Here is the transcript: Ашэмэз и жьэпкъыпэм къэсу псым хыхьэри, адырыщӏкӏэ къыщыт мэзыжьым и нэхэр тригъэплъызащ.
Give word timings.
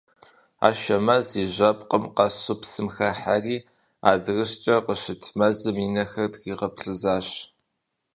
Ашэмэз 0.67 1.27
и 1.43 1.45
жьэпкъыпэм 1.53 2.03
къэсу 2.15 2.57
псым 2.59 2.87
хыхьэри, 2.95 3.57
адырыщӏкӏэ 4.09 4.75
къыщыт 4.85 5.23
мэзыжьым 5.37 5.77
и 5.85 5.87
нэхэр 5.93 6.27
тригъэплъызащ. 6.33 7.27